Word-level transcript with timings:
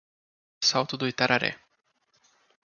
Salto 0.69 0.95
do 0.97 1.05
Itararé 1.13 1.51